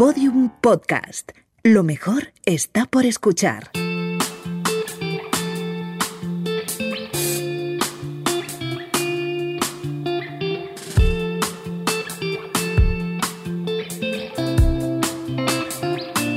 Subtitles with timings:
[0.00, 1.32] Podium Podcast.
[1.62, 3.70] Lo mejor está por escuchar.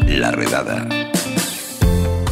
[0.07, 0.85] La redada.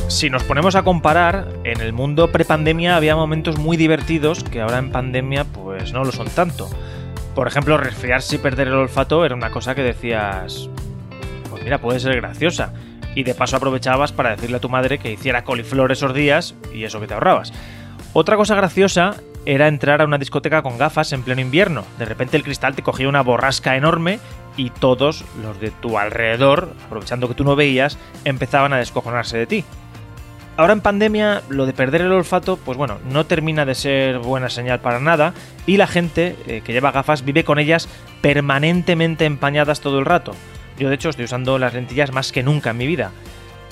[0.09, 4.79] Si nos ponemos a comparar, en el mundo prepandemia había momentos muy divertidos que ahora
[4.79, 6.70] en pandemia pues no lo son tanto.
[7.34, 10.70] Por ejemplo, resfriarse y perder el olfato era una cosa que decías,
[11.64, 12.74] mira, puede ser graciosa.
[13.15, 16.86] Y de paso aprovechabas para decirle a tu madre que hiciera coliflor esos días y
[16.86, 17.51] eso que te ahorrabas.
[18.14, 19.15] Otra cosa graciosa
[19.46, 21.84] era entrar a una discoteca con gafas en pleno invierno.
[21.97, 24.20] De repente el cristal te cogía una borrasca enorme
[24.57, 29.48] y todos los de tu alrededor, aprovechando que tú no veías, empezaban a descojonarse de
[29.48, 29.65] ti.
[30.57, 34.50] Ahora en pandemia lo de perder el olfato, pues bueno, no termina de ser buena
[34.50, 35.34] señal para nada
[35.66, 37.88] y la gente eh, que lleva gafas vive con ellas
[38.22, 40.34] permanentemente empañadas todo el rato.
[40.81, 43.12] Yo de hecho estoy usando las lentillas más que nunca en mi vida.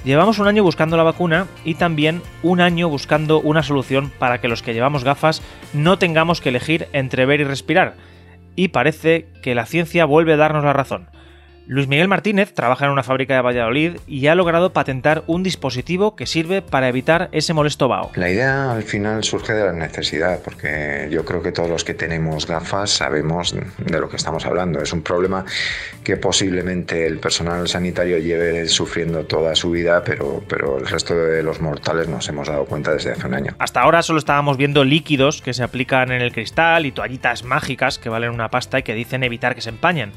[0.06, 4.48] Llevamos un año buscando la vacuna y también un año buscando una solución para que
[4.48, 5.42] los que llevamos gafas
[5.74, 7.96] no tengamos que elegir entre ver y respirar.
[8.56, 11.10] Y parece que la ciencia vuelve a darnos la razón.
[11.72, 16.16] Luis Miguel Martínez trabaja en una fábrica de Valladolid y ha logrado patentar un dispositivo
[16.16, 18.10] que sirve para evitar ese molesto vaho.
[18.16, 21.94] La idea al final surge de la necesidad, porque yo creo que todos los que
[21.94, 24.82] tenemos gafas sabemos de lo que estamos hablando.
[24.82, 25.46] Es un problema
[26.04, 31.44] que posiblemente el personal sanitario lleve sufriendo toda su vida, pero, pero el resto de
[31.44, 33.56] los mortales nos hemos dado cuenta desde hace un año.
[33.60, 38.00] Hasta ahora solo estábamos viendo líquidos que se aplican en el cristal y toallitas mágicas
[38.00, 40.14] que valen una pasta y que dicen evitar que se empañen.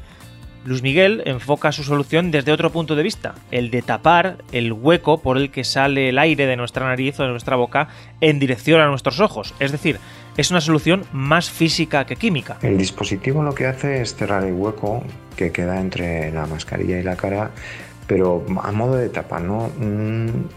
[0.65, 5.21] Luis Miguel enfoca su solución desde otro punto de vista, el de tapar el hueco
[5.21, 7.89] por el que sale el aire de nuestra nariz o de nuestra boca
[8.21, 9.53] en dirección a nuestros ojos.
[9.59, 9.99] Es decir,
[10.37, 12.57] es una solución más física que química.
[12.61, 15.03] El dispositivo lo que hace es cerrar el hueco
[15.35, 17.51] que queda entre la mascarilla y la cara
[18.07, 19.71] pero a modo de tapa, no,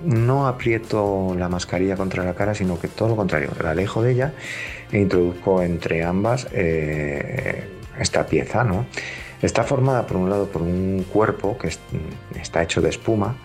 [0.05, 4.13] no aprieto la mascarilla contra la cara, sino que todo lo contrario, la alejo de
[4.13, 4.33] ella
[4.91, 7.69] e introduzco entre ambas eh,
[7.99, 8.87] esta pieza, ¿no?
[9.47, 11.71] Está formada por un lado por un cuerpo que
[12.41, 13.37] está hecho de espuma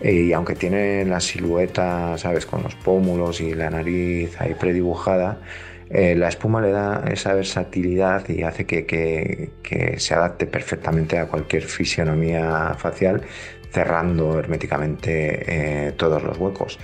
[0.00, 5.38] eh, y aunque tiene la silueta, ¿sabes?, con los pómulos y la nariz ahí predibujada,
[5.90, 9.50] eh, la espuma le da esa versatilidad y hace que,
[9.96, 13.22] se adapte perfectamente a cualquier fisionomía facial,
[13.72, 16.78] cerrando herméticamente eh, todos los huecos.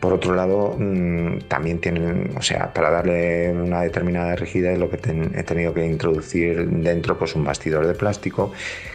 [0.00, 4.96] Por otro lado, mm, también tienen, o sea, para darle una determinada rigidez, lo que
[4.96, 8.50] he tenido que introducir dentro, pues un bastidor de plástico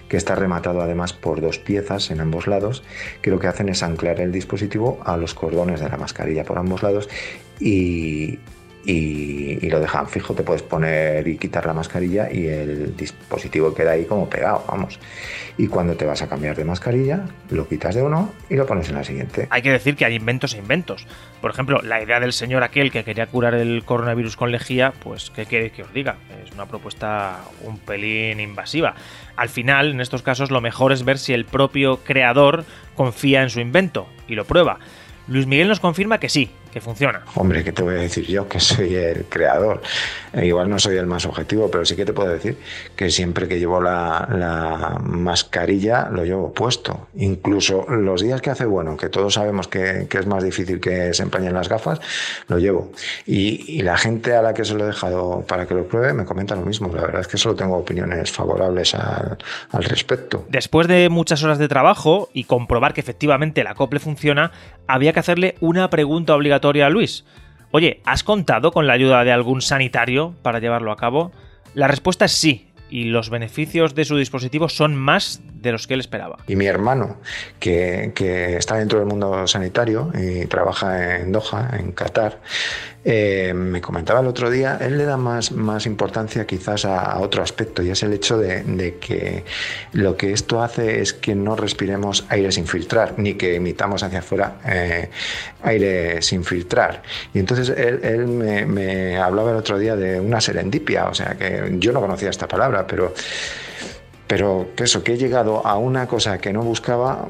[0.09, 2.83] que está rematado además por dos piezas en ambos lados,
[3.21, 6.57] que lo que hacen es anclar el dispositivo a los cordones de la mascarilla por
[6.57, 7.07] ambos lados
[7.59, 8.39] y,
[8.83, 9.34] y,
[9.69, 10.33] lo dejan fijo.
[10.33, 14.99] Te puedes poner y quitar la mascarilla y el dispositivo queda ahí como pegado, vamos.
[15.57, 18.89] Y cuando te vas a cambiar de mascarilla, lo quitas de uno y lo pones
[18.89, 19.47] en la siguiente.
[19.49, 21.07] Hay que decir que hay inventos e inventos.
[21.41, 25.31] Por ejemplo, la idea del señor aquel que quería curar el coronavirus con lejía, pues,
[25.31, 26.17] ¿qué quiere que os diga?
[26.43, 28.95] Es una propuesta un pelín invasiva.
[29.35, 33.49] Al final, en estos casos, lo mejor es ver si el propio creador confía en
[33.49, 34.79] su invento y lo prueba.
[35.27, 37.21] Luis Miguel nos confirma que sí, que funciona.
[37.35, 38.49] Hombre, ¿qué te voy a decir yo?
[38.49, 39.81] Que soy el creador.
[40.33, 42.57] Eh, igual no soy el más objetivo, pero sí que te puedo decir
[42.97, 47.07] que siempre que llevo la, mascarilla lo llevo puesto.
[47.15, 51.23] Incluso los días que hace bueno, que todos sabemos que, es más difícil que se
[51.23, 52.01] empañen las gafas,
[52.49, 52.91] lo llevo.
[53.25, 56.25] Y, la gente a la que se lo he dejado para que lo pruebe me
[56.25, 56.93] comenta lo mismo.
[56.93, 59.37] La verdad es que solo tengo opiniones favorables al,
[59.71, 60.45] al respecto.
[60.49, 64.51] Después de muchas horas de trabajo y comprobar que efectivamente el acople funciona,
[64.87, 67.25] había que hacerle una pregunta obligatoria Luis.
[67.71, 71.31] Oye, ¿has contado con la ayuda de algún sanitario para llevarlo a cabo?
[71.73, 75.95] La respuesta es sí, y los beneficios de su dispositivo son más de los que
[75.95, 76.37] él esperaba.
[76.47, 77.17] Y mi hermano,
[77.59, 78.13] que,
[78.57, 82.39] está dentro del mundo sanitario y trabaja en Doha, en Qatar,
[83.07, 87.43] eh, me comentaba el otro día, él le da más, más importancia quizás a, otro
[87.43, 89.45] aspecto y es el hecho de, que
[89.93, 94.19] lo que esto hace es que no respiremos aire sin filtrar, ni que emitamos hacia
[94.19, 95.11] afuera eh,
[95.61, 97.03] aire sin filtrar.
[97.31, 101.91] Y entonces él, me, hablaba el otro día de una serendipia, o sea que yo
[101.91, 103.13] no conocía esta palabra, pero
[104.27, 107.27] pero que eso, que he llegado a una cosa que no buscaba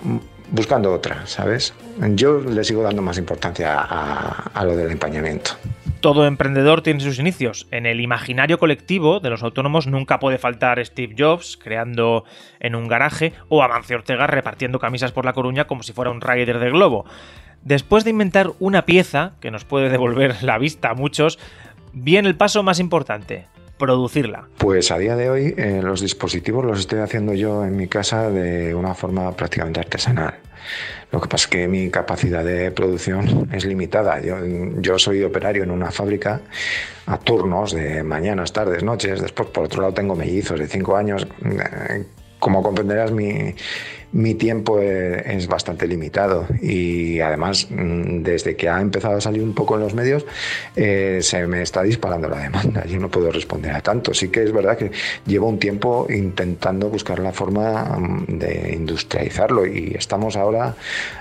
[0.51, 1.73] buscando otra, ¿sabes?
[2.15, 5.51] Yo le sigo dando más importancia a, lo del empañamiento.
[6.01, 7.67] Todo emprendedor tiene sus inicios.
[7.71, 12.25] En el imaginario colectivo de los autónomos nunca puede faltar Steve Jobs creando
[12.59, 16.21] en un garaje o Amancio Ortega repartiendo camisas por la Coruña como si fuera un
[16.21, 17.05] rider de globo.
[17.63, 21.39] Después de inventar una pieza que nos puede devolver la vista a muchos,
[21.93, 23.47] viene el paso más importante,
[23.77, 24.47] producirla?
[24.57, 28.29] Pues a día de hoy eh, los dispositivos los estoy haciendo yo en mi casa
[28.29, 30.35] de una forma prácticamente artesanal.
[31.11, 34.19] Lo que pasa es que mi capacidad de producción es limitada.
[34.21, 34.37] Yo,
[34.79, 36.41] yo, soy operario en una fábrica
[37.05, 39.21] a turnos de mañanas, tardes, noches.
[39.21, 41.27] Después, por otro lado, tengo mellizos de cinco años.
[41.45, 42.05] Eh,
[42.39, 43.55] como comprenderás, mi,
[44.15, 49.43] mi tiempo e, es bastante limitado y además mm, desde que ha empezado a salir
[49.43, 50.25] un poco en los medios
[50.75, 52.85] eh, se me está disparando la demanda.
[52.85, 54.13] Yo no puedo responder a tanto.
[54.13, 54.91] Sí que es verdad que
[55.25, 60.75] llevo un tiempo intentando buscar la forma mm, de industrializarlo y estamos ahora,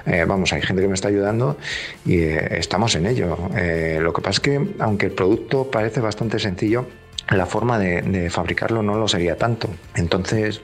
[0.06, 1.56] eh, vamos, hay gente que me está ayudando
[2.06, 3.36] y eh, estamos en ello.
[4.00, 6.86] lo que pasa es que aunque el producto parece bastante sencillo,
[7.30, 9.68] la forma de, de fabricarlo no lo sería tanto.
[9.96, 10.60] Entonces,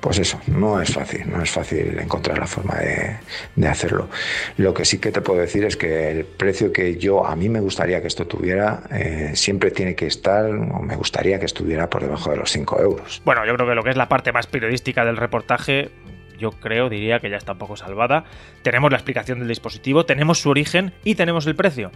[0.00, 4.08] pues eso, no es fácil, no es fácil encontrar la forma de, hacerlo.
[4.56, 7.48] Lo que sí que te puedo decir es que el precio que yo, a mí
[7.48, 11.90] me gustaría que esto tuviera, eh, siempre tiene que estar, o me gustaría que estuviera
[11.90, 13.22] por debajo de los 5 euros.
[13.24, 15.90] Bueno, yo creo que lo que es la parte más periodística del reportaje,
[16.38, 18.24] yo creo, diría que ya está un poco salvada.
[18.62, 21.90] Tenemos la explicación del dispositivo, tenemos su origen y tenemos el precio.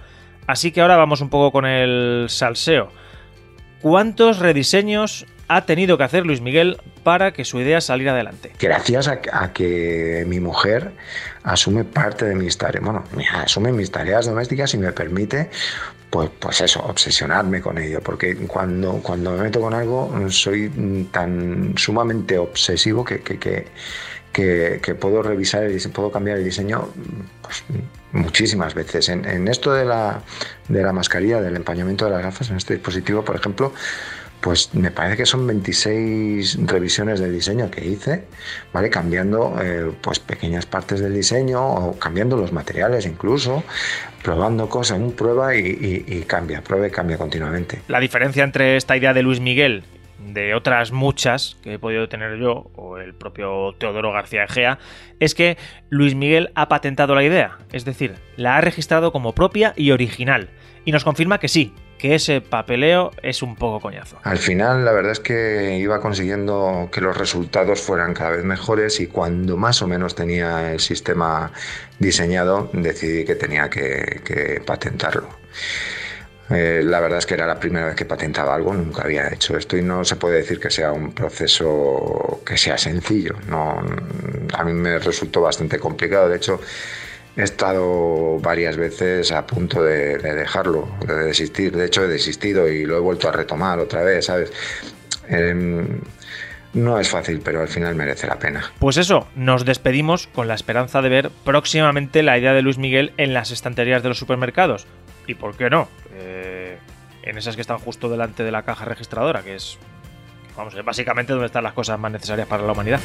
[0.46, 2.90] Así que ahora vamos un poco con el salseo.
[3.80, 5.26] ¿Cuántos rediseños
[5.56, 8.52] ha tenido que hacer Luis Miguel para que su idea saliera adelante?
[8.58, 10.92] Gracias a, que mi mujer
[11.42, 13.04] asume parte de mis tareas, bueno,
[13.34, 15.50] asume mis tareas domésticas y me permite
[16.10, 21.74] pues, pues eso, obsesionarme con ello, porque cuando, cuando me meto con algo soy tan
[21.76, 23.66] sumamente obsesivo que, que,
[24.32, 26.88] que, puedo revisar, y puedo cambiar el diseño
[27.42, 27.64] pues,
[28.12, 29.08] muchísimas veces.
[29.08, 30.22] En, en, esto de la,
[30.68, 33.72] de la mascarilla, del empañamiento de las gafas, en este dispositivo, por ejemplo,
[34.42, 38.24] pues me parece que son 26 revisiones de diseño que hice,
[38.72, 38.90] ¿vale?
[38.90, 43.62] Cambiando eh, pues pequeñas partes del diseño o cambiando los materiales incluso,
[44.22, 47.82] probando cosas, prueba y, cambia, prueba y cambia continuamente.
[47.86, 49.84] La diferencia entre esta idea de Luis Miguel
[50.18, 54.78] de otras muchas que he podido tener yo o el propio Teodoro García Egea
[55.20, 55.56] es que
[55.88, 60.50] Luis Miguel ha patentado la idea, es decir, la ha registrado como propia y original
[60.84, 64.18] y nos confirma que sí, que ese papeleo es un poco coñazo.
[64.24, 68.98] Al final, la verdad es que iba consiguiendo que los resultados fueran cada vez mejores
[68.98, 71.52] y cuando más o menos tenía el sistema
[72.00, 75.28] diseñado, decidí que tenía que, patentarlo.
[76.50, 79.56] Eh, la verdad es que era la primera vez que patentaba algo, nunca había hecho
[79.56, 83.36] esto y no se puede decir que sea un proceso que sea sencillo.
[83.46, 83.80] No,
[84.52, 86.28] a mí me resultó bastante complicado.
[86.28, 86.60] De hecho,
[87.36, 91.76] he estado varias veces a punto de, dejarlo, de desistir.
[91.76, 94.52] De hecho, he desistido y lo he vuelto a retomar otra vez, ¿sabes?
[95.28, 96.00] Em,
[96.74, 98.72] no es fácil, pero al final merece la pena.
[98.78, 103.12] Pues eso, nos despedimos con la esperanza de ver próximamente la idea de Luis Miguel
[103.16, 104.86] en las estanterías de los supermercados.
[105.26, 105.88] ¿Y por qué no?
[106.14, 106.78] Eh,
[107.22, 109.78] en esas que están justo delante de la caja registradora, que es,
[110.56, 113.00] vamos, básicamente donde están las cosas más necesarias para la humanidad.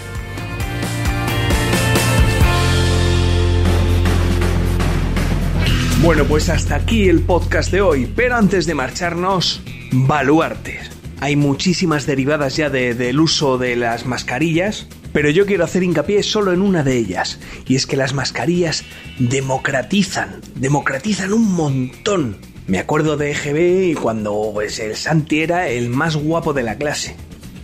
[6.03, 9.61] Bueno, pues hasta aquí el podcast de hoy, pero antes de marcharnos,
[9.91, 10.91] baluartes.
[11.19, 16.53] Hay muchísimas derivadas ya del uso de las mascarillas, pero yo quiero hacer hincapié solo
[16.53, 18.83] en una de ellas, y es que las mascarillas
[19.17, 22.37] democratizan, democratizan un montón.
[22.67, 26.75] Me acuerdo de EGB y cuando pues, el Santi era el más guapo de la
[26.75, 27.15] clase.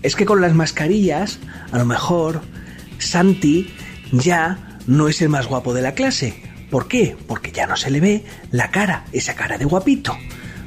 [0.02, 1.40] Es que con las mascarillas,
[1.72, 2.42] a lo mejor,
[2.98, 3.72] Santi
[4.12, 6.42] ya no es el más guapo de la clase,
[6.74, 7.16] ¿Por qué?
[7.28, 10.18] Porque ya no se le ve la cara, esa cara de guapito.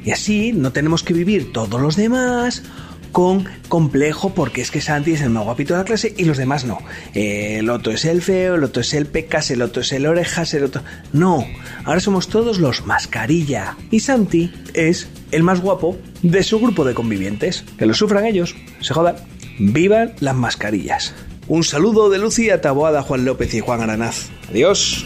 [0.05, 2.63] Y así no tenemos que vivir todos los demás
[3.11, 6.37] con complejo porque es que Santi es el más guapito de la clase y los
[6.37, 6.77] demás no.
[7.13, 10.53] el otro es el feo, el otro es el pecas, el otro es el orejas,
[10.53, 10.81] el otro...
[11.11, 11.45] No,
[11.83, 13.75] ahora somos todos los mascarilla.
[13.91, 17.65] Y Santi es el más guapo de su grupo de convivientes.
[17.77, 19.17] Que lo sufran ellos, se jodan.
[19.59, 21.13] Vivan las mascarillas.
[21.49, 24.29] Un saludo de Lucía Taboada, Juan López y Juan Aranaz.
[24.49, 25.05] Adiós.